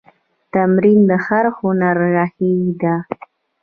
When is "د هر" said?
1.09-1.45